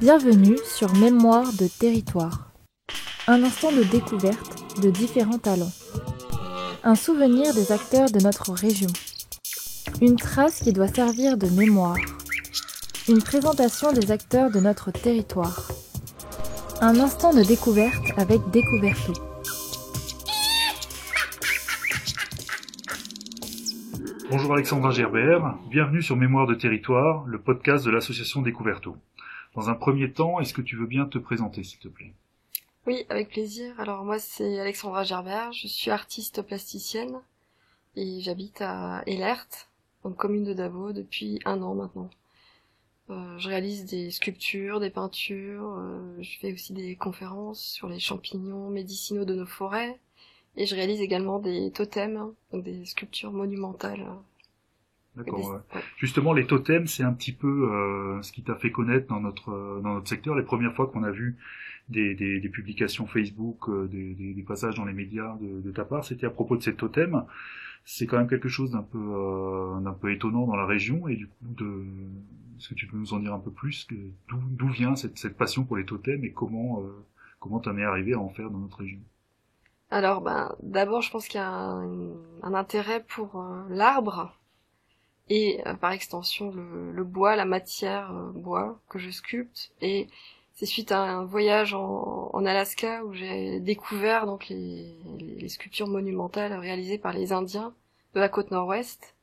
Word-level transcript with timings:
Bienvenue 0.00 0.56
sur 0.64 0.94
Mémoire 0.94 1.52
de 1.58 1.66
territoire. 1.66 2.52
Un 3.26 3.42
instant 3.42 3.72
de 3.72 3.82
découverte 3.82 4.80
de 4.80 4.90
différents 4.90 5.38
talents. 5.38 5.72
Un 6.84 6.94
souvenir 6.94 7.52
des 7.52 7.72
acteurs 7.72 8.08
de 8.08 8.20
notre 8.20 8.52
région. 8.52 8.90
Une 10.00 10.14
trace 10.14 10.60
qui 10.62 10.72
doit 10.72 10.86
servir 10.86 11.36
de 11.36 11.48
mémoire. 11.48 11.96
Une 13.08 13.20
présentation 13.20 13.92
des 13.92 14.12
acteurs 14.12 14.52
de 14.52 14.60
notre 14.60 14.92
territoire. 14.92 15.66
Un 16.80 17.00
instant 17.00 17.34
de 17.34 17.42
découverte 17.42 18.16
avec 18.16 18.40
Découverto. 18.52 19.14
Bonjour 24.30 24.52
Alexandra 24.52 24.92
Gerbert, 24.92 25.56
bienvenue 25.68 26.02
sur 26.02 26.14
Mémoire 26.14 26.46
de 26.46 26.54
territoire, 26.54 27.24
le 27.26 27.40
podcast 27.40 27.84
de 27.84 27.90
l'association 27.90 28.42
Découverto. 28.42 28.94
Dans 29.58 29.70
un 29.70 29.74
premier 29.74 30.12
temps, 30.12 30.38
est-ce 30.38 30.54
que 30.54 30.62
tu 30.62 30.76
veux 30.76 30.86
bien 30.86 31.06
te 31.06 31.18
présenter 31.18 31.64
s'il 31.64 31.80
te 31.80 31.88
plaît? 31.88 32.12
Oui, 32.86 33.04
avec 33.08 33.28
plaisir. 33.28 33.74
Alors 33.80 34.04
moi 34.04 34.20
c'est 34.20 34.60
Alexandra 34.60 35.02
Gerbert, 35.02 35.52
je 35.52 35.66
suis 35.66 35.90
artiste 35.90 36.42
plasticienne 36.42 37.20
et 37.96 38.20
j'habite 38.20 38.60
à 38.60 39.02
Elert, 39.06 39.48
en 40.04 40.12
commune 40.12 40.44
de 40.44 40.54
Davos, 40.54 40.92
depuis 40.92 41.40
un 41.44 41.60
an 41.62 41.74
maintenant. 41.74 42.08
Euh, 43.10 43.36
je 43.38 43.48
réalise 43.48 43.84
des 43.84 44.12
sculptures, 44.12 44.78
des 44.78 44.90
peintures, 44.90 45.74
euh, 45.76 46.16
je 46.20 46.38
fais 46.38 46.52
aussi 46.52 46.72
des 46.72 46.94
conférences 46.94 47.60
sur 47.60 47.88
les 47.88 47.98
champignons 47.98 48.70
médicinaux 48.70 49.24
de 49.24 49.34
nos 49.34 49.46
forêts, 49.46 49.98
et 50.56 50.66
je 50.66 50.76
réalise 50.76 51.00
également 51.00 51.40
des 51.40 51.72
totems, 51.72 52.32
donc 52.52 52.62
des 52.62 52.84
sculptures 52.84 53.32
monumentales. 53.32 54.06
D'accord. 55.18 55.60
Ouais. 55.74 55.80
Justement, 55.98 56.32
les 56.32 56.46
totems, 56.46 56.86
c'est 56.86 57.02
un 57.02 57.12
petit 57.12 57.32
peu 57.32 57.70
euh, 57.72 58.22
ce 58.22 58.32
qui 58.32 58.42
t'a 58.42 58.54
fait 58.54 58.70
connaître 58.70 59.08
dans 59.08 59.20
notre 59.20 59.50
euh, 59.50 59.80
dans 59.82 59.94
notre 59.94 60.08
secteur. 60.08 60.36
Les 60.36 60.44
premières 60.44 60.74
fois 60.74 60.86
qu'on 60.86 61.02
a 61.02 61.10
vu 61.10 61.36
des, 61.88 62.14
des, 62.14 62.40
des 62.40 62.48
publications 62.48 63.06
Facebook, 63.06 63.68
euh, 63.68 63.88
des, 63.88 64.14
des, 64.14 64.34
des 64.34 64.42
passages 64.42 64.76
dans 64.76 64.84
les 64.84 64.92
médias 64.92 65.36
de, 65.40 65.60
de 65.60 65.70
ta 65.72 65.84
part, 65.84 66.04
c'était 66.04 66.26
à 66.26 66.30
propos 66.30 66.56
de 66.56 66.62
ces 66.62 66.74
totems. 66.74 67.24
C'est 67.84 68.06
quand 68.06 68.18
même 68.18 68.28
quelque 68.28 68.48
chose 68.48 68.72
d'un 68.72 68.82
peu 68.82 68.98
euh, 68.98 69.80
d'un 69.80 69.92
peu 69.92 70.12
étonnant 70.12 70.46
dans 70.46 70.56
la 70.56 70.66
région 70.66 71.08
et 71.08 71.16
du 71.16 71.26
coup 71.26 71.54
de 71.56 71.84
est-ce 72.58 72.68
que 72.68 72.74
tu 72.74 72.86
peux 72.86 72.96
nous 72.96 73.14
en 73.14 73.18
dire 73.18 73.32
un 73.32 73.38
peu 73.38 73.50
plus 73.50 73.84
que 73.84 73.94
d'où 74.28 74.38
d'où 74.50 74.68
vient 74.68 74.94
cette, 74.94 75.18
cette 75.18 75.36
passion 75.36 75.64
pour 75.64 75.76
les 75.76 75.84
totems 75.84 76.24
et 76.24 76.32
comment 76.32 76.80
euh, 76.82 77.04
comment 77.40 77.60
t'en 77.60 77.76
es 77.76 77.84
arrivé 77.84 78.12
à 78.12 78.18
en 78.20 78.28
faire 78.28 78.50
dans 78.50 78.58
notre 78.58 78.78
région? 78.78 79.00
Alors, 79.90 80.20
ben, 80.20 80.54
d'abord, 80.62 81.00
je 81.00 81.10
pense 81.10 81.26
qu'il 81.28 81.40
y 81.40 81.42
a 81.42 81.50
un, 81.50 82.10
un 82.42 82.52
intérêt 82.52 83.02
pour 83.08 83.40
euh, 83.40 83.62
l'arbre 83.70 84.37
et 85.30 85.60
euh, 85.66 85.74
par 85.74 85.92
extension 85.92 86.50
le, 86.50 86.92
le 86.92 87.04
bois, 87.04 87.36
la 87.36 87.44
matière 87.44 88.12
euh, 88.12 88.30
bois 88.32 88.78
que 88.88 88.98
je 88.98 89.10
sculpte. 89.10 89.72
Et 89.80 90.08
c'est 90.54 90.66
suite 90.66 90.92
à 90.92 91.00
un 91.00 91.24
voyage 91.24 91.74
en, 91.74 92.30
en 92.32 92.46
Alaska 92.46 93.04
où 93.04 93.12
j'ai 93.14 93.60
découvert 93.60 94.26
donc 94.26 94.48
les, 94.48 94.94
les 95.18 95.48
sculptures 95.48 95.86
monumentales 95.86 96.52
réalisées 96.54 96.98
par 96.98 97.12
les 97.12 97.32
Indiens 97.32 97.74
de 98.14 98.20
la 98.20 98.28
côte 98.28 98.50
nord-ouest 98.50 99.14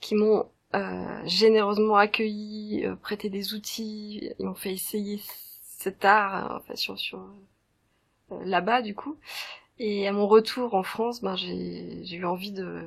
qui 0.00 0.14
m'ont 0.14 0.46
euh, 0.74 1.22
généreusement 1.26 1.96
accueilli, 1.96 2.84
euh, 2.84 2.96
prêté 2.96 3.30
des 3.30 3.54
outils, 3.54 4.30
ils 4.38 4.46
m'ont 4.46 4.54
fait 4.54 4.72
essayer 4.72 5.20
cet 5.62 6.04
art 6.04 6.52
euh, 6.52 6.56
enfin, 6.58 6.74
sur, 6.76 6.98
sur 6.98 7.20
euh, 8.32 8.44
là-bas 8.44 8.82
du 8.82 8.94
coup. 8.94 9.16
Et 9.78 10.08
à 10.08 10.12
mon 10.12 10.26
retour 10.26 10.74
en 10.74 10.82
France, 10.82 11.20
ben 11.22 11.36
j'ai 11.36 12.16
eu 12.16 12.24
envie 12.24 12.52
de 12.52 12.82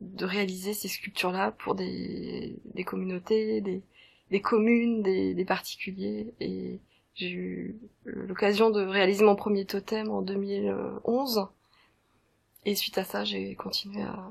de 0.00 0.24
réaliser 0.24 0.74
ces 0.74 0.88
sculptures-là 0.88 1.52
pour 1.52 1.74
des 1.74 2.56
des 2.74 2.84
communautés, 2.84 3.60
des 3.60 3.82
des 4.30 4.40
communes, 4.40 5.02
des 5.02 5.34
des 5.34 5.44
particuliers. 5.44 6.34
Et 6.40 6.80
j'ai 7.14 7.30
eu 7.30 7.76
l'occasion 8.04 8.70
de 8.70 8.82
réaliser 8.82 9.24
mon 9.24 9.36
premier 9.36 9.64
totem 9.66 10.10
en 10.10 10.22
2011. 10.22 11.48
Et 12.66 12.74
suite 12.74 12.98
à 12.98 13.04
ça, 13.04 13.24
j'ai 13.24 13.54
continué 13.54 14.02
à 14.02 14.30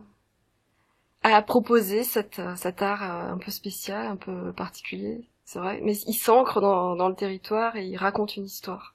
à 1.24 1.42
proposer 1.42 2.04
cet 2.04 2.42
cet 2.58 2.82
art 2.82 3.04
euh, 3.04 3.34
un 3.34 3.38
peu 3.38 3.52
spécial, 3.52 4.06
un 4.08 4.18
peu 4.18 4.54
particulier. 4.54 5.28
C'est 5.46 5.60
vrai, 5.60 5.80
mais 5.84 5.96
il 6.08 6.14
s'ancre 6.14 6.62
dans 6.62 6.96
dans 6.96 7.10
le 7.10 7.16
territoire 7.16 7.76
et 7.76 7.86
il 7.88 7.98
raconte 7.98 8.36
une 8.38 8.46
histoire. 8.46 8.93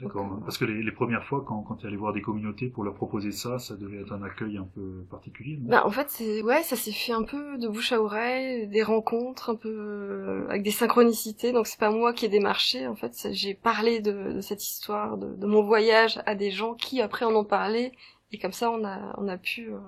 D'accord. 0.00 0.38
Parce 0.44 0.58
que 0.58 0.64
les, 0.64 0.82
les 0.82 0.92
premières 0.92 1.24
fois, 1.24 1.44
quand, 1.46 1.62
quand 1.62 1.76
tu 1.76 1.86
allais 1.86 1.96
voir 1.96 2.12
des 2.12 2.22
communautés 2.22 2.68
pour 2.68 2.84
leur 2.84 2.94
proposer 2.94 3.32
ça, 3.32 3.58
ça 3.58 3.76
devait 3.76 4.00
être 4.00 4.12
un 4.12 4.22
accueil 4.22 4.56
un 4.56 4.68
peu 4.74 5.04
particulier. 5.10 5.58
non? 5.60 5.68
Ben, 5.70 5.82
en 5.84 5.90
fait, 5.90 6.08
c'est 6.08 6.42
ouais, 6.42 6.62
ça 6.62 6.76
s'est 6.76 6.92
fait 6.92 7.12
un 7.12 7.24
peu 7.24 7.58
de 7.58 7.68
bouche 7.68 7.92
à 7.92 8.00
oreille, 8.00 8.68
des 8.68 8.82
rencontres 8.82 9.50
un 9.50 9.56
peu 9.56 9.68
euh, 9.68 10.46
avec 10.48 10.62
des 10.62 10.70
synchronicités. 10.70 11.52
Donc 11.52 11.66
c'est 11.66 11.80
pas 11.80 11.90
moi 11.90 12.12
qui 12.12 12.26
ai 12.26 12.28
démarché. 12.28 12.86
En 12.86 12.94
fait, 12.96 13.28
j'ai 13.32 13.54
parlé 13.54 14.00
de, 14.00 14.32
de 14.34 14.40
cette 14.40 14.64
histoire, 14.64 15.18
de, 15.18 15.34
de 15.34 15.46
mon 15.46 15.62
voyage 15.62 16.20
à 16.26 16.34
des 16.34 16.50
gens 16.50 16.74
qui 16.74 17.00
après 17.00 17.24
en 17.24 17.34
ont 17.34 17.44
parlé, 17.44 17.92
et 18.32 18.38
comme 18.38 18.52
ça, 18.52 18.70
on 18.70 18.84
a 18.84 19.14
on 19.18 19.26
a 19.28 19.36
pu, 19.38 19.72
euh, 19.72 19.78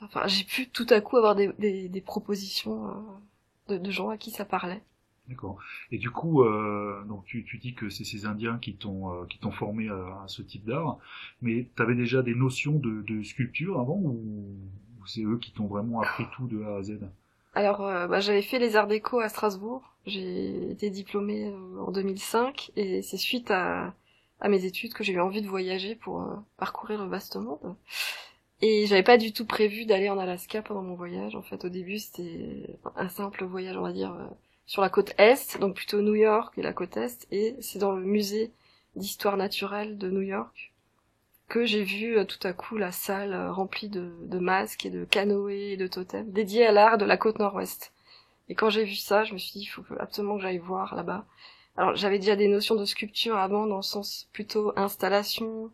enfin, 0.00 0.26
j'ai 0.26 0.44
pu 0.44 0.68
tout 0.68 0.86
à 0.90 1.00
coup 1.00 1.16
avoir 1.16 1.34
des 1.34 1.48
des, 1.58 1.88
des 1.88 2.00
propositions 2.00 2.88
euh, 2.88 3.76
de, 3.76 3.78
de 3.78 3.90
gens 3.90 4.10
à 4.10 4.16
qui 4.18 4.30
ça 4.30 4.44
parlait. 4.44 4.82
D'accord. 5.28 5.58
Et 5.90 5.96
du 5.98 6.10
coup, 6.10 6.42
euh, 6.42 7.02
donc 7.04 7.24
tu, 7.24 7.44
tu 7.44 7.56
dis 7.58 7.74
que 7.74 7.88
c'est 7.88 8.04
ces 8.04 8.26
Indiens 8.26 8.58
qui 8.58 8.74
t'ont 8.76 9.10
euh, 9.22 9.24
qui 9.26 9.38
t'ont 9.38 9.50
formé 9.50 9.88
à, 9.88 10.22
à 10.22 10.28
ce 10.28 10.42
type 10.42 10.64
d'art, 10.66 10.98
mais 11.40 11.66
tu 11.76 11.82
avais 11.82 11.94
déjà 11.94 12.22
des 12.22 12.34
notions 12.34 12.78
de, 12.78 13.00
de 13.02 13.22
sculpture 13.22 13.80
avant 13.80 13.96
ou, 13.96 14.46
c'est 15.06 15.22
eux 15.24 15.38
qui 15.38 15.52
t'ont 15.52 15.66
vraiment 15.66 16.00
appris 16.00 16.28
tout 16.30 16.46
de 16.46 16.62
A 16.62 16.76
à 16.76 16.82
Z? 16.82 16.98
Alors, 17.54 17.82
euh, 17.86 18.06
bah, 18.08 18.20
j'avais 18.20 18.42
fait 18.42 18.58
les 18.58 18.76
arts 18.76 18.86
déco 18.88 19.20
à 19.20 19.28
Strasbourg. 19.28 19.82
J'ai 20.06 20.70
été 20.72 20.90
diplômée 20.90 21.48
euh, 21.48 21.80
en 21.80 21.92
2005 21.92 22.72
et 22.76 23.02
c'est 23.02 23.16
suite 23.16 23.50
à, 23.50 23.94
à 24.40 24.48
mes 24.48 24.64
études 24.64 24.92
que 24.94 25.04
j'ai 25.04 25.12
eu 25.14 25.20
envie 25.20 25.42
de 25.42 25.48
voyager 25.48 25.94
pour 25.94 26.22
euh, 26.22 26.34
parcourir 26.58 27.02
le 27.02 27.08
vaste 27.08 27.36
monde. 27.36 27.76
Et 28.62 28.86
j'avais 28.86 29.02
pas 29.04 29.18
du 29.18 29.32
tout 29.32 29.46
prévu 29.46 29.86
d'aller 29.86 30.10
en 30.10 30.18
Alaska 30.18 30.62
pendant 30.62 30.82
mon 30.82 30.94
voyage. 30.96 31.36
En 31.36 31.42
fait, 31.42 31.64
au 31.64 31.68
début, 31.68 31.98
c'était 31.98 32.78
un 32.96 33.08
simple 33.08 33.44
voyage, 33.44 33.76
on 33.76 33.82
va 33.82 33.92
dire, 33.92 34.12
euh, 34.14 34.26
sur 34.66 34.82
la 34.82 34.88
côte 34.88 35.14
est, 35.18 35.58
donc 35.58 35.76
plutôt 35.76 36.00
New 36.00 36.14
York 36.14 36.56
et 36.56 36.62
la 36.62 36.72
côte 36.72 36.96
est. 36.96 37.26
Et 37.30 37.56
c'est 37.60 37.78
dans 37.78 37.92
le 37.92 38.04
musée 38.04 38.52
d'histoire 38.96 39.36
naturelle 39.36 39.98
de 39.98 40.10
New 40.10 40.22
York 40.22 40.72
que 41.48 41.66
j'ai 41.66 41.82
vu 41.82 42.16
euh, 42.16 42.24
tout 42.24 42.38
à 42.46 42.52
coup 42.54 42.76
la 42.78 42.90
salle 42.90 43.34
euh, 43.34 43.52
remplie 43.52 43.90
de, 43.90 44.12
de 44.22 44.38
masques 44.38 44.86
et 44.86 44.90
de 44.90 45.04
canoës 45.04 45.72
et 45.72 45.76
de 45.76 45.86
totems 45.86 46.30
dédiés 46.30 46.66
à 46.66 46.72
l'art 46.72 46.96
de 46.96 47.04
la 47.04 47.18
côte 47.18 47.38
nord-ouest. 47.38 47.92
Et 48.48 48.54
quand 48.54 48.70
j'ai 48.70 48.84
vu 48.84 48.94
ça, 48.94 49.24
je 49.24 49.32
me 49.34 49.38
suis 49.38 49.52
dit, 49.52 49.62
il 49.62 49.66
faut 49.66 49.84
absolument 49.98 50.36
que 50.36 50.42
j'aille 50.42 50.58
voir 50.58 50.94
là-bas. 50.94 51.26
Alors 51.76 51.96
j'avais 51.96 52.18
déjà 52.18 52.36
des 52.36 52.48
notions 52.48 52.76
de 52.76 52.84
sculpture 52.84 53.36
avant, 53.36 53.66
dans 53.66 53.76
le 53.76 53.82
sens 53.82 54.28
plutôt 54.32 54.72
installation, 54.76 55.70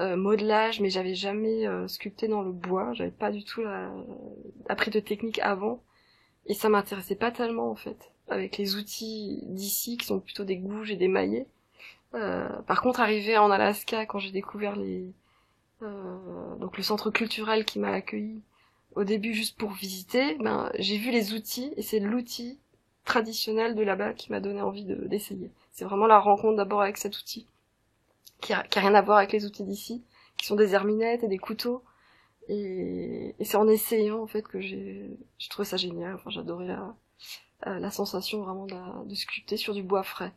euh, 0.00 0.16
modelage, 0.16 0.80
mais 0.80 0.90
j'avais 0.90 1.14
jamais 1.14 1.66
euh, 1.66 1.88
sculpté 1.88 2.28
dans 2.28 2.42
le 2.42 2.52
bois. 2.52 2.92
J'avais 2.94 3.10
pas 3.10 3.30
du 3.30 3.44
tout 3.44 3.62
la... 3.62 3.90
appris 4.68 4.90
de 4.90 5.00
technique 5.00 5.38
avant. 5.40 5.82
Et 6.46 6.54
ça 6.54 6.68
m'intéressait 6.68 7.16
pas 7.16 7.32
tellement 7.32 7.70
en 7.70 7.74
fait, 7.74 8.12
avec 8.28 8.58
les 8.58 8.76
outils 8.76 9.40
d'ici 9.44 9.96
qui 9.96 10.06
sont 10.06 10.20
plutôt 10.20 10.44
des 10.44 10.56
gouges 10.56 10.90
et 10.90 10.96
des 10.96 11.08
maillets. 11.08 11.46
Euh, 12.14 12.48
par 12.66 12.82
contre, 12.82 13.00
arrivé 13.00 13.36
en 13.38 13.50
Alaska, 13.50 14.06
quand 14.06 14.18
j'ai 14.18 14.30
découvert 14.30 14.76
les, 14.76 15.12
euh, 15.82 16.56
donc 16.56 16.76
le 16.76 16.82
centre 16.82 17.10
culturel 17.10 17.64
qui 17.64 17.78
m'a 17.78 17.90
accueilli 17.90 18.40
au 18.94 19.04
début 19.04 19.34
juste 19.34 19.58
pour 19.58 19.72
visiter, 19.72 20.36
ben 20.36 20.70
j'ai 20.78 20.96
vu 20.96 21.10
les 21.10 21.34
outils 21.34 21.72
et 21.76 21.82
c'est 21.82 22.00
l'outil 22.00 22.58
traditionnel 23.04 23.74
de 23.74 23.82
là-bas 23.82 24.14
qui 24.14 24.32
m'a 24.32 24.40
donné 24.40 24.62
envie 24.62 24.84
de 24.84 24.94
d'essayer. 24.94 25.50
C'est 25.72 25.84
vraiment 25.84 26.06
la 26.06 26.18
rencontre 26.18 26.56
d'abord 26.56 26.80
avec 26.80 26.96
cet 26.96 27.18
outil 27.18 27.46
qui 28.40 28.52
a, 28.52 28.62
qui 28.64 28.78
a 28.78 28.82
rien 28.82 28.94
à 28.94 29.02
voir 29.02 29.18
avec 29.18 29.32
les 29.32 29.44
outils 29.44 29.64
d'ici, 29.64 30.02
qui 30.36 30.46
sont 30.46 30.56
des 30.56 30.74
herminettes 30.74 31.22
et 31.24 31.28
des 31.28 31.38
couteaux. 31.38 31.82
Et, 32.48 33.34
et 33.38 33.44
c'est 33.44 33.56
en 33.56 33.68
essayant 33.68 34.22
en 34.22 34.26
fait 34.26 34.42
que 34.46 34.60
j'ai 34.60 35.10
trouvé 35.50 35.66
ça 35.66 35.76
génial. 35.76 36.14
Enfin, 36.14 36.30
j'adorais 36.30 36.66
la 36.66 36.94
la 37.66 37.90
sensation 37.90 38.42
vraiment 38.42 38.66
de, 38.66 39.08
de 39.08 39.14
sculpter 39.14 39.56
sur 39.56 39.74
du 39.74 39.82
bois 39.82 40.02
frais. 40.02 40.32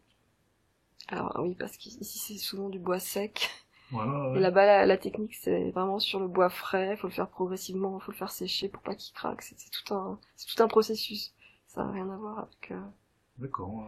Alors 1.08 1.36
oui, 1.44 1.56
parce 1.56 1.76
qu'ici 1.78 2.20
c'est 2.20 2.38
souvent 2.38 2.70
du 2.70 2.80
bois 2.80 3.00
sec. 3.00 3.50
Voilà. 3.92 4.34
Et 4.36 4.40
là-bas, 4.40 4.66
la, 4.66 4.86
la 4.86 4.98
technique, 4.98 5.36
c'est 5.36 5.72
vraiment 5.72 6.00
sur 6.00 6.20
le 6.20 6.28
bois 6.28 6.50
frais. 6.50 6.96
faut 6.98 7.08
le 7.08 7.14
faire 7.14 7.30
progressivement, 7.30 8.00
faut 8.00 8.12
le 8.12 8.18
faire 8.18 8.32
sécher 8.32 8.70
pour 8.70 8.82
pas 8.84 8.96
qu'il 8.96 9.14
craque. 9.16 9.42
C'est 9.42 9.56
tout 9.72 9.94
un, 9.94 10.20
c'est 10.36 10.48
tout 10.56 10.62
un 10.64 10.68
processus. 10.68 11.34
Ça 11.68 11.84
n'a 11.84 11.92
rien 11.92 12.10
à 12.10 12.18
voir 12.18 12.40
avec. 12.40 12.72
euh, 12.72 12.80
D'accord. 13.38 13.74
ouais. 13.76 13.84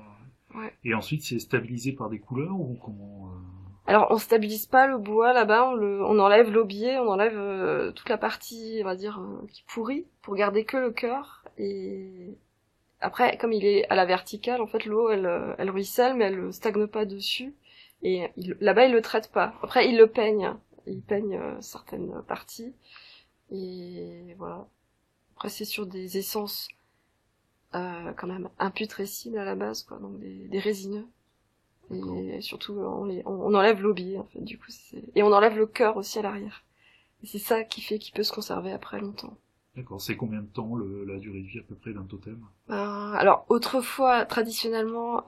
Ouais. 0.56 0.74
Et 0.84 0.94
ensuite, 0.94 1.24
c'est 1.24 1.40
stabilisé 1.40 1.94
par 1.94 2.10
des 2.10 2.20
couleurs 2.20 2.60
ou 2.60 2.76
comment 2.76 3.32
euh, 3.32 3.40
Alors, 3.92 4.08
on 4.10 4.18
stabilise 4.18 4.68
pas 4.68 4.88
le 4.88 4.98
bois 4.98 5.34
là-bas. 5.34 5.70
On 5.70 5.78
on 5.82 6.18
enlève 6.20 6.50
l'aubier, 6.50 6.98
on 6.98 7.10
enlève 7.10 7.38
euh, 7.38 7.92
toute 7.92 8.08
la 8.08 8.18
partie, 8.18 8.80
on 8.82 8.86
va 8.86 8.96
dire, 8.96 9.20
euh, 9.20 9.46
qui 9.52 9.64
pourrit, 9.68 10.08
pour 10.22 10.34
garder 10.36 10.64
que 10.64 10.78
le 10.78 10.92
cœur. 10.92 11.44
Et 11.58 12.38
après, 13.02 13.38
comme 13.38 13.52
il 13.52 13.66
est 13.66 13.86
à 13.90 13.96
la 13.96 14.06
verticale, 14.06 14.62
en 14.62 14.68
fait, 14.68 14.86
l'eau, 14.86 15.10
elle, 15.10 15.26
euh, 15.26 15.54
elle 15.58 15.70
ruisselle, 15.70 16.14
mais 16.16 16.24
elle 16.24 16.54
stagne 16.54 16.88
pas 16.88 17.04
dessus. 17.04 17.54
Et 18.02 18.30
là-bas, 18.62 18.86
il 18.86 18.94
le 18.94 19.02
traite 19.02 19.30
pas. 19.30 19.56
Après, 19.62 19.90
il 19.90 19.98
le 19.98 20.08
peigne. 20.08 20.56
Il 20.88 21.02
peigne 21.02 21.38
certaines 21.60 22.24
parties. 22.30 22.74
Et 23.52 24.36
voilà. 24.38 24.68
Après, 25.36 25.50
c'est 25.50 25.66
sur 25.66 25.86
des 25.86 26.18
essences 26.18 26.70
quand 27.74 28.28
même 28.28 28.50
imputrescibles 28.58 29.38
à 29.38 29.44
la 29.44 29.56
base, 29.56 29.84
quoi, 29.84 29.98
donc 30.00 30.18
des 30.20 30.60
résineux. 30.60 31.08
Et 31.94 32.42
surtout, 32.42 32.74
on, 32.74 33.06
les, 33.06 33.22
on, 33.26 33.54
enlève 33.54 33.82
l'obier, 33.82 34.18
en 34.18 34.26
fait, 34.26 34.44
du 34.44 34.58
coup, 34.58 34.72
et 35.16 35.24
on 35.24 35.32
enlève 35.32 35.58
le 35.58 35.66
cœur 35.66 35.98
aussi 35.98 36.20
à 36.20 36.22
l'arrière. 36.22 36.64
Et 37.24 37.28
c'est 37.28 37.40
ça 37.40 37.64
qui 37.64 37.82
fait 37.82 38.00
qu'il 38.00 38.14
peut 38.14 38.24
se 38.24 38.32
conserver 38.32 38.72
après 38.72 39.00
longtemps. 39.00 39.38
D'accord. 39.76 40.02
C'est 40.02 40.18
combien 40.18 40.42
de 40.42 40.48
temps 40.48 40.76
le, 40.76 41.06
la 41.06 41.18
durée 41.18 41.42
de 41.42 41.48
vie 41.48 41.60
à 41.60 41.64
peu 41.64 41.76
près 41.76 41.94
d'un 41.94 42.04
totem? 42.04 42.40
Ben, 42.68 43.14
Alors 43.14 43.46
autrefois, 43.48 44.26
traditionnellement, 44.26 45.24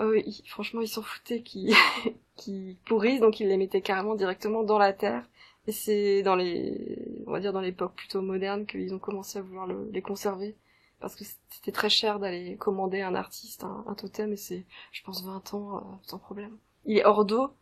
franchement, 0.47 0.81
ils 0.81 0.87
s'en 0.87 1.01
foutaient 1.01 1.41
qui 1.41 1.73
qui 2.35 2.77
pourrissent, 2.85 3.21
donc 3.21 3.39
ils 3.39 3.47
les 3.47 3.57
mettaient 3.57 3.81
carrément 3.81 4.15
directement 4.15 4.63
dans 4.63 4.77
la 4.77 4.91
terre. 4.91 5.23
Et 5.67 5.71
c'est 5.71 6.23
dans 6.23 6.35
les, 6.35 6.97
on 7.25 7.31
va 7.31 7.39
dire 7.39 7.53
dans 7.53 7.61
l'époque 7.61 7.93
plutôt 7.95 8.21
moderne 8.21 8.65
qu'ils 8.65 8.93
ont 8.93 8.99
commencé 8.99 9.39
à 9.39 9.41
vouloir 9.41 9.65
le, 9.65 9.89
les 9.93 10.01
conserver 10.01 10.55
parce 11.03 11.17
que 11.17 11.25
c'était 11.49 11.73
très 11.73 11.89
cher 11.89 12.17
d'aller 12.17 12.55
commander 12.55 13.01
un 13.01 13.13
artiste 13.13 13.65
un, 13.65 13.93
totem 13.93 14.31
et 14.31 14.37
c'est, 14.37 14.65
je 14.93 15.03
pense, 15.03 15.21
20 15.25 15.53
ans 15.53 15.77
euh, 15.77 15.81
sans 16.03 16.17
problème. 16.17 16.55
Il 16.85 16.97
est 16.97 17.03
hors 17.03 17.25
d'eau, 17.25 17.53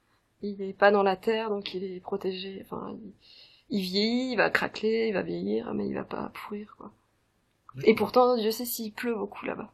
il 0.43 0.61
est 0.61 0.77
pas 0.77 0.91
dans 0.91 1.01
la 1.01 1.15
terre, 1.15 1.49
donc 1.49 1.73
il 1.73 1.83
est 1.83 1.99
protégé. 2.01 2.61
Enfin, 2.63 2.95
il, 3.01 3.79
il, 3.79 3.81
vieillit, 3.81 4.33
il 4.33 4.35
va 4.35 4.51
craquer, 4.51 5.07
il 5.07 5.13
va 5.13 5.23
vieillir, 5.23 5.73
mais 5.73 5.87
il 5.87 5.95
va 5.95 6.03
pas 6.03 6.31
pourrir 6.35 6.75
quoi. 6.77 6.93
Et 7.83 7.95
pourtant, 7.95 8.37
Dieu 8.37 8.51
sait 8.51 8.65
s'il 8.65 8.93
pleut 8.93 9.15
beaucoup 9.15 9.43
là-bas. 9.43 9.73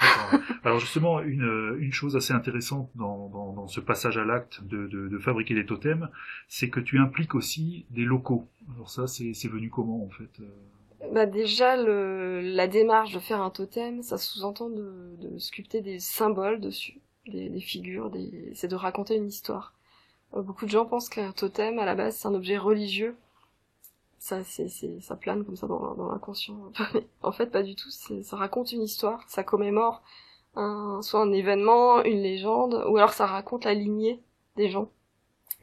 Alors 0.64 0.80
justement, 0.80 1.20
une, 1.20 1.76
une 1.78 1.92
chose 1.92 2.16
assez 2.16 2.32
intéressante 2.32 2.90
dans, 2.96 3.28
dans, 3.28 3.52
dans 3.52 3.68
ce 3.68 3.78
passage 3.78 4.18
à 4.18 4.24
l'acte 4.24 4.60
de, 4.64 4.88
de, 4.88 5.06
de, 5.06 5.18
fabriquer 5.20 5.54
des 5.54 5.66
totems, 5.66 6.10
c'est 6.48 6.68
que 6.68 6.80
tu 6.80 6.98
impliques 6.98 7.36
aussi 7.36 7.86
des 7.90 8.02
locaux. 8.02 8.48
Alors 8.74 8.90
ça, 8.90 9.06
c'est 9.06 9.46
venu 9.46 9.70
comment 9.70 10.04
en 10.04 10.10
fait 10.10 10.40
euh? 10.40 10.48
Bah 11.12 11.26
déjà, 11.26 11.76
le, 11.76 12.40
la 12.40 12.66
démarche 12.66 13.12
de 13.12 13.18
faire 13.18 13.40
un 13.40 13.50
totem, 13.50 14.02
ça 14.02 14.18
sous-entend 14.18 14.70
de, 14.70 15.16
de, 15.18 15.38
sculpter 15.38 15.80
des 15.80 15.98
symboles 15.98 16.60
dessus, 16.60 17.00
des, 17.26 17.48
des 17.48 17.60
figures, 17.60 18.10
des... 18.10 18.52
c'est 18.54 18.68
de 18.68 18.76
raconter 18.76 19.16
une 19.16 19.28
histoire. 19.28 19.74
Euh, 20.36 20.42
beaucoup 20.42 20.66
de 20.66 20.70
gens 20.70 20.86
pensent 20.86 21.08
qu'un 21.08 21.32
totem, 21.32 21.78
à 21.78 21.84
la 21.84 21.94
base, 21.94 22.16
c'est 22.16 22.28
un 22.28 22.34
objet 22.34 22.58
religieux, 22.58 23.16
ça 24.24 24.42
c'est 24.42 24.68
ça 25.02 25.16
plane 25.16 25.44
comme 25.44 25.56
ça 25.56 25.66
dans, 25.66 26.08
l'inconscient. 26.10 26.56
En 27.22 27.30
fait 27.30 27.46
pas 27.46 27.62
du 27.62 27.74
tout. 27.76 27.90
Ça 27.90 28.36
raconte 28.36 28.72
une 28.72 28.82
histoire 28.82 29.22
ça 29.28 29.44
commémore 29.44 30.02
un, 30.56 31.00
soit 31.02 31.20
un 31.20 31.30
événement 31.32 32.02
une 32.02 32.22
légende 32.22 32.84
ou 32.88 32.96
alors 32.96 33.12
ça 33.12 33.26
raconte 33.26 33.66
la 33.66 33.74
lignée 33.74 34.22
des 34.56 34.70
gens 34.70 34.88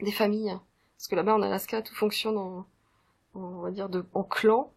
des 0.00 0.12
familles. 0.12 0.56
Parce 0.96 1.08
que 1.08 1.16
là-bas 1.16 1.34
en 1.34 1.42
Alaska 1.42 1.82
tout 1.82 1.94
fonctionne 1.94 2.38
en, 2.38 2.64
on 3.34 3.62
va 3.62 3.72
dire 3.72 3.88
en 4.14 4.22
clan 4.22 4.72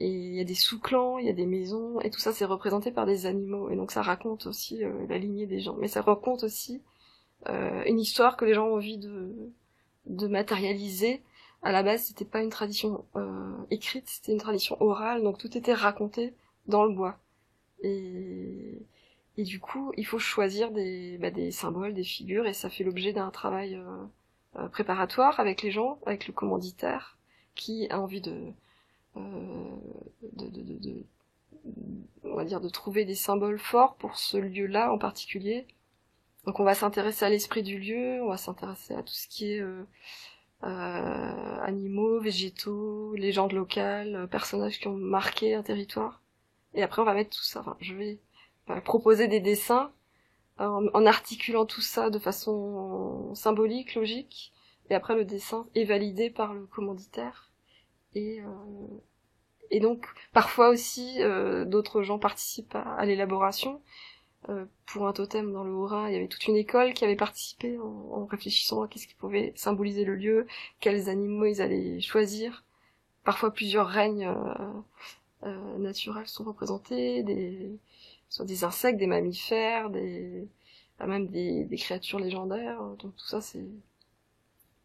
et 0.00 0.08
il 0.08 0.34
y 0.34 0.40
a 0.40 0.44
des 0.44 0.54
sous-clans 0.54 1.18
il 1.18 1.26
y 1.26 1.30
a 1.30 1.32
des 1.32 1.46
maisons 1.46 2.00
et 2.00 2.10
tout 2.10 2.18
ça 2.18 2.32
c'est 2.32 2.44
représenté 2.44 2.90
par 2.90 3.06
des 3.06 3.26
animaux. 3.26 3.70
Et 3.70 3.76
donc 3.76 3.92
ça 3.92 4.02
raconte 4.02 4.46
aussi 4.46 4.84
euh, 4.84 5.06
la 5.08 5.18
lignée 5.18 5.46
des 5.46 5.60
gens. 5.60 5.76
Mais 5.78 5.88
ça 5.88 6.02
raconte 6.02 6.44
aussi 6.44 6.82
euh, 7.48 7.82
une 7.86 8.00
histoire 8.00 8.36
que 8.36 8.44
les 8.44 8.54
gens 8.54 8.66
ont 8.68 8.74
envie 8.74 8.98
de 8.98 10.28
matérialiser. 10.28 11.22
À 11.62 11.72
la 11.72 11.82
base, 11.82 12.04
c'était 12.04 12.26
pas 12.26 12.42
une 12.42 12.50
tradition 12.50 13.06
euh, 13.16 13.56
écrite, 13.70 14.08
c'était 14.08 14.32
une 14.32 14.38
tradition 14.38 14.76
orale, 14.82 15.22
donc 15.22 15.38
tout 15.38 15.56
était 15.56 15.72
raconté 15.72 16.34
dans 16.66 16.84
le 16.84 16.94
bois. 16.94 17.18
Et, 17.82 18.82
du 19.38 19.60
coup, 19.60 19.92
il 19.96 20.06
faut 20.06 20.18
choisir 20.18 20.70
des, 20.72 21.18
bah, 21.18 21.30
des 21.30 21.50
symboles, 21.50 21.94
des 21.94 22.04
figures, 22.04 22.46
et 22.46 22.52
ça 22.52 22.68
fait 22.70 22.84
l'objet 22.84 23.12
d'un 23.12 23.30
travail 23.30 23.82
préparatoire 24.72 25.40
avec 25.40 25.62
les 25.62 25.70
gens, 25.70 25.98
avec 26.06 26.26
le 26.26 26.34
commanditaire, 26.34 27.18
qui 27.54 27.86
a 27.90 27.98
envie 27.98 28.20
de, 28.20 28.52
de, 29.16 30.48
de, 30.48 30.62
de, 30.62 30.78
de 30.78 31.06
on 32.24 32.34
va 32.34 32.44
dire 32.44 32.60
de 32.60 32.68
trouver 32.68 33.04
des 33.04 33.14
symboles 33.14 33.58
forts 33.58 33.94
pour 33.96 34.16
ce 34.16 34.36
lieu-là 34.36 34.92
en 34.92 34.98
particulier. 34.98 35.66
Donc 36.46 36.60
on 36.60 36.64
va 36.64 36.74
s'intéresser 36.74 37.24
à 37.24 37.30
l'esprit 37.30 37.62
du 37.62 37.78
lieu, 37.78 38.22
on 38.22 38.28
va 38.28 38.36
s'intéresser 38.36 38.94
à 38.94 39.02
tout 39.02 39.14
ce 39.14 39.28
qui 39.28 39.52
est 39.52 39.62
euh, 40.64 41.60
animaux, 41.62 42.20
végétaux, 42.20 43.14
légendes 43.16 43.52
locales, 43.52 44.16
euh, 44.16 44.26
personnages 44.26 44.78
qui 44.78 44.88
ont 44.88 44.96
marqué 44.96 45.54
un 45.54 45.62
territoire. 45.62 46.22
Et 46.72 46.82
après, 46.82 47.02
on 47.02 47.04
va 47.04 47.12
mettre 47.12 47.36
tout 47.36 47.44
ça. 47.44 47.60
Enfin, 47.60 47.76
je 47.80 47.94
vais 47.94 48.18
proposer 48.84 49.28
des 49.28 49.40
dessins 49.40 49.92
en, 50.58 51.06
articulant 51.06 51.66
tout 51.66 51.82
ça 51.82 52.10
de 52.10 52.18
façon 52.18 53.34
symbolique, 53.34 53.94
logique. 53.94 54.52
Et 54.88 54.94
après, 54.94 55.14
le 55.14 55.24
dessin 55.24 55.66
est 55.74 55.84
validé 55.84 56.30
par 56.30 56.54
le 56.54 56.66
commanditaire. 56.66 57.50
Et, 58.14 58.40
euh, 58.40 58.46
et 59.70 59.80
donc, 59.80 60.06
parfois 60.32 60.68
aussi, 60.70 61.18
d'autres 61.66 62.02
gens 62.02 62.18
participent 62.18 62.76
à 62.76 63.04
l'élaboration. 63.06 63.80
Euh, 64.50 64.66
pour 64.86 65.06
un 65.08 65.12
totem 65.14 65.52
dans 65.52 65.64
le 65.64 65.72
Haut-Rhin, 65.72 66.08
il 66.08 66.12
y 66.12 66.16
avait 66.16 66.28
toute 66.28 66.46
une 66.46 66.56
école 66.56 66.92
qui 66.92 67.04
avait 67.04 67.16
participé 67.16 67.78
en, 67.78 68.26
réfléchissant 68.26 68.82
à 68.82 68.88
qu'est-ce 68.88 69.06
qui 69.06 69.14
pouvait 69.14 69.52
symboliser 69.56 70.04
le 70.04 70.14
lieu, 70.16 70.46
quels 70.80 71.08
animaux 71.08 71.46
ils 71.46 71.62
allaient 71.62 72.00
choisir. 72.00 72.64
Parfois 73.24 73.52
plusieurs 73.52 73.88
règnes 73.88 74.26
euh, 74.26 74.72
euh, 75.44 75.78
naturels 75.78 76.26
sont 76.26 76.44
représentés, 76.44 77.22
des, 77.22 77.78
soit 78.28 78.44
des 78.44 78.64
insectes, 78.64 78.98
des 78.98 79.06
mammifères, 79.06 79.88
des, 79.88 80.46
ah, 80.98 81.06
même 81.06 81.28
des, 81.28 81.64
des 81.64 81.76
créatures 81.76 82.18
légendaires. 82.18 82.82
Donc 82.98 83.16
tout 83.16 83.26
ça 83.26 83.40
c'est 83.40 83.66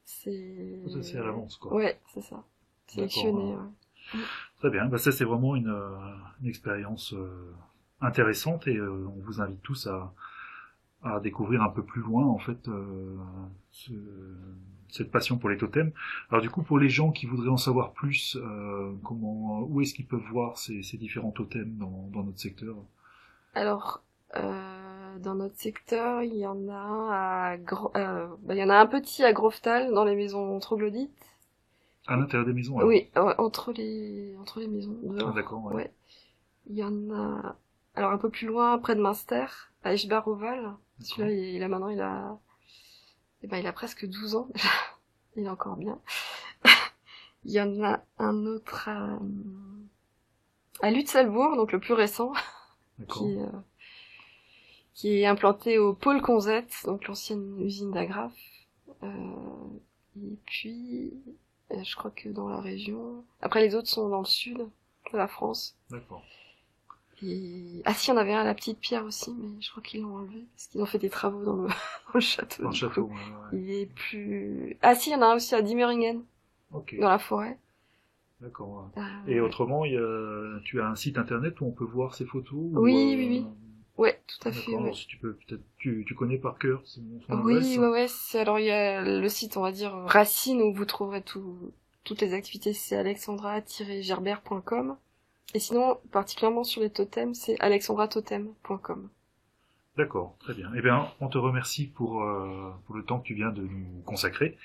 c'est 0.06 1.18
à 1.18 1.24
l'avance 1.24 1.58
quoi. 1.58 1.74
Ouais, 1.74 2.00
c'est 2.14 2.22
ça. 2.22 2.44
Sélectionné. 2.90 3.56
Ouais. 3.56 4.20
Très 4.60 4.70
bien. 4.70 4.88
Bah 4.88 4.98
ça 4.98 5.12
c'est 5.12 5.26
vraiment 5.26 5.56
une, 5.56 5.74
une 6.42 6.48
expérience 6.48 7.14
intéressante 8.02 8.68
et 8.68 8.78
euh, 8.78 9.08
on 9.08 9.22
vous 9.26 9.42
invite 9.42 9.62
tous 9.62 9.88
à, 9.88 10.14
à 11.04 11.20
découvrir 11.20 11.62
un 11.62 11.70
peu 11.70 11.84
plus 11.84 12.02
loin 12.02 12.26
en 12.26 12.40
fait 12.40 12.68
euh, 12.68 13.16
ce, 13.72 13.92
cette 14.88 15.12
passion 15.12 15.38
pour 15.38 15.50
les 15.50 15.58
totems. 15.58 15.92
Alors 16.30 16.42
du 16.42 16.50
coup 16.50 16.64
pour 16.64 16.80
les 16.80 16.90
gens 16.90 17.12
qui 17.12 17.26
voudraient 17.26 17.50
en 17.50 17.58
savoir 17.58 17.92
plus, 17.92 18.38
euh, 18.42 18.94
comment 19.04 19.62
où 19.62 19.82
est-ce 19.82 19.94
qu'ils 19.94 20.08
peuvent 20.08 20.28
voir 20.32 20.58
ces, 20.58 20.82
ces 20.82 20.98
différents 20.98 21.32
totems 21.32 21.78
dans, 21.78 22.10
dans 22.14 22.24
notre 22.24 22.40
secteur? 22.40 22.76
Alors 23.54 24.02
euh, 24.36 25.20
dans 25.20 25.36
notre 25.36 25.58
secteur 25.58 26.24
il 26.24 26.38
y 26.38 26.48
en 26.48 26.70
a 26.70 26.74
un 26.74 27.10
à 27.12 27.58
Gro 27.58 27.92
euh, 27.96 28.28
bah, 28.44 28.56
il 28.56 28.60
y 28.60 28.64
en 28.64 28.70
a 28.70 28.78
un 28.78 28.88
petit 28.88 29.24
à 29.24 29.34
Groftal 29.34 29.94
dans 29.94 30.06
les 30.06 30.16
maisons 30.16 30.58
troglodytes. 30.60 31.12
À 32.10 32.18
l'intérieur 32.18 32.46
des 32.46 32.54
maisons 32.54 32.82
Oui, 32.84 33.10
entre 33.16 33.72
les 33.72 34.36
entre 34.38 34.60
les 34.60 34.68
maisons. 34.68 34.98
Ah, 35.20 35.32
d'accord. 35.36 35.64
Ouais. 35.66 35.76
ouais. 35.76 35.94
Il 36.68 36.76
y 36.76 36.84
en 36.84 37.12
a 37.12 37.56
alors 37.96 38.12
un 38.12 38.18
peu 38.18 38.30
plus 38.30 38.48
loin, 38.48 38.78
près 38.78 38.96
de 38.96 39.02
Münster, 39.02 39.46
à 39.84 39.94
Eschbar-Oval. 39.94 40.76
Celui-là, 41.02 41.32
il, 41.32 41.64
a 41.64 41.68
maintenant, 41.68 41.90
il 41.90 42.02
a, 42.02 42.38
eh 43.44 43.48
ben, 43.48 43.58
il 43.58 43.68
a 43.68 43.74
presque 43.74 44.06
12 44.06 44.36
ans. 44.36 44.50
il 45.36 45.46
est 45.46 45.50
encore 45.50 45.76
bien. 45.76 46.00
il 47.44 47.52
y 47.52 47.62
en 47.62 47.84
a 47.84 48.02
un 48.18 48.46
autre 48.46 48.90
à, 48.90 49.20
à 50.82 50.92
Lutzelbourg, 50.92 51.56
donc 51.56 51.72
le 51.72 51.80
plus 51.80 51.94
récent, 51.94 52.32
qui, 53.10 53.40
euh, 53.40 53.48
qui 54.94 55.22
est 55.22 55.26
implanté 55.26 55.78
au 55.78 55.94
pôle 55.94 56.22
Conzette, 56.22 56.74
donc 56.86 57.08
l'ancienne 57.08 57.60
usine 57.62 57.92
d'agrafe. 57.92 58.38
Euh, 59.04 59.08
et 60.22 60.38
puis, 60.46 61.14
euh, 61.72 61.84
je 61.84 61.96
crois 61.96 62.12
que 62.12 62.30
dans 62.30 62.50
la 62.50 62.60
région. 62.60 63.24
Après, 63.42 63.62
les 63.62 63.76
autres 63.76 63.88
sont 63.88 64.10
dans 64.10 64.20
le 64.20 64.26
sud 64.26 64.58
de 64.58 65.18
la 65.18 65.28
France. 65.28 65.76
D'accord. 65.90 66.24
Ah 67.84 67.94
si, 67.94 68.12
on 68.12 68.18
avait 68.18 68.34
un 68.34 68.42
à 68.42 68.46
la 68.46 68.56
petite 68.56 68.80
pierre 68.80 69.04
aussi, 69.04 69.34
mais 69.38 69.62
je 69.62 69.70
crois 69.72 69.84
qu'ils 69.84 70.02
l'ont 70.02 70.16
enlevé, 70.16 70.46
parce 70.56 70.68
qu'ils 70.68 70.82
ont 70.82 70.86
fait 70.86 71.00
des 71.00 71.10
travaux 71.10 71.44
dans 71.44 71.56
le, 71.58 71.68
dans 71.68 72.14
le 72.14 72.20
château. 72.22 72.64
Dans 72.64 72.70
le 72.70 72.76
château, 72.76 73.12
Il 73.52 73.70
est 73.72 73.88
plus... 73.88 74.78
Ah 74.82 74.96
si, 74.96 75.10
il 75.10 75.14
y 75.14 75.16
en 75.18 75.22
a 75.22 75.26
un 75.26 75.36
aussi 75.36 75.54
à 75.54 75.62
Dimmeringen, 75.62 76.22
dans 76.72 77.10
la 77.10 77.20
forêt. 77.20 77.58
D'accord. 78.40 78.90
Ah, 78.96 79.02
Et 79.28 79.42
autrement, 79.42 79.84
il 79.84 79.94
y 79.94 79.98
a... 79.98 80.60
tu 80.64 80.80
as 80.80 80.88
un 80.88 80.96
site 80.96 81.18
internet 81.18 81.60
où 81.60 81.66
on 81.66 81.72
peut 81.72 81.84
voir 81.84 82.16
ces 82.16 82.26
photos 82.26 82.58
Oui, 82.72 83.16
oui, 83.18 83.28
oui. 83.28 83.46
Ouais, 84.00 84.20
tout 84.28 84.48
à 84.48 84.52
fait. 84.54 84.76
Ouais. 84.76 84.94
Si 84.94 85.08
tu 85.08 85.18
peux, 85.18 85.34
peut-être, 85.34 85.62
tu, 85.78 86.06
tu 86.08 86.16
connais 86.16 86.38
par 86.38 86.58
cœur 86.58 86.82
Oui, 87.44 87.78
ouais, 87.78 87.90
ouais. 87.90 88.06
Alors 88.36 88.58
il 88.58 88.68
y 88.68 88.72
a 88.72 89.02
le 89.02 89.28
site, 89.28 89.58
on 89.58 89.62
va 89.62 89.74
dire 89.74 89.92
Racine, 90.06 90.62
où 90.62 90.74
vous 90.74 90.86
trouverez 90.86 91.22
tout, 91.22 91.74
toutes 92.06 92.22
les 92.22 92.34
activités. 92.34 92.72
C'est 92.72 92.96
alexandra-gerbert.com. 92.96 94.96
Et 95.54 95.60
sinon, 95.60 96.00
particulièrement 96.14 96.64
sur 96.64 96.82
les 96.82 96.90
totems, 96.90 97.34
c'est 97.34 97.60
alexandratotem.com. 97.60 99.10
D'accord, 99.98 100.38
très 100.40 100.54
bien. 100.54 100.72
Eh 100.78 100.82
bien, 100.82 101.12
on 101.20 101.28
te 101.28 101.38
remercie 101.38 101.88
pour, 101.88 102.24
euh, 102.24 102.72
pour 102.86 102.96
le 102.96 103.04
temps 103.04 103.20
que 103.20 103.26
tu 103.26 103.34
viens 103.34 103.52
de 103.52 103.64
nous 103.64 104.02
consacrer. 104.06 104.58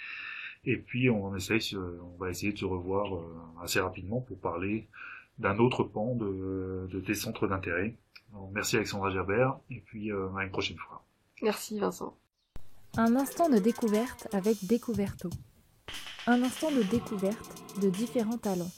Et 0.65 0.77
puis, 0.77 1.11
on, 1.11 1.35
essaye, 1.35 1.77
on 1.77 2.17
va 2.19 2.31
essayer 2.31 2.53
de 2.53 2.59
se 2.59 2.67
revoir 2.67 3.17
euh, 3.17 3.25
assez 3.65 3.81
rapidement 3.81 4.21
pour 4.21 4.39
parler 4.39 4.87
d'un 5.41 5.59
autre 5.59 5.83
pan 5.83 6.15
de, 6.15 6.87
de 6.89 7.01
tes 7.01 7.15
centres 7.15 7.49
d'intérêt. 7.49 7.97
Merci 8.53 8.77
Alexandra 8.77 9.11
Gerbert, 9.11 9.59
et 9.71 9.81
puis 9.81 10.11
euh, 10.11 10.29
à 10.37 10.45
une 10.45 10.51
prochaine 10.51 10.79
fois. 10.79 11.05
Merci 11.43 11.79
Vincent. 11.79 12.17
Un 12.97 13.17
instant 13.17 13.49
de 13.49 13.59
découverte 13.59 14.29
avec 14.33 14.65
Découverto. 14.67 15.31
Un 16.27 16.43
instant 16.43 16.71
de 16.71 16.83
découverte 16.83 17.81
de 17.83 17.91
différents 17.91 18.39
talents 18.39 18.71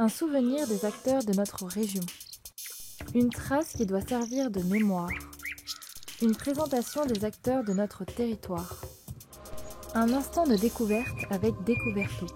un 0.00 0.08
souvenir 0.08 0.64
des 0.68 0.84
acteurs 0.84 1.24
de 1.24 1.32
notre 1.32 1.66
région. 1.66 2.04
Une 3.16 3.30
trace 3.30 3.72
qui 3.72 3.84
doit 3.84 4.00
servir 4.00 4.48
de 4.48 4.62
mémoire. 4.62 5.10
Une 6.22 6.36
présentation 6.36 7.04
des 7.04 7.24
acteurs 7.24 7.64
de 7.64 7.72
notre 7.72 8.04
territoire. 8.04 8.80
Un 9.94 10.12
instant 10.12 10.46
de 10.46 10.54
découverte 10.54 11.18
avec 11.30 11.52
Découverto. 11.64 12.26